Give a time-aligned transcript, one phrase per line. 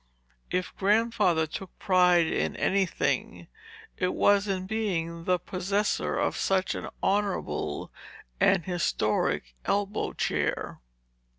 [0.49, 3.45] If Grandfather took pride in any thing,
[3.97, 7.91] it was in being the possessor of such an honorable
[8.39, 10.79] and historic elbow chair.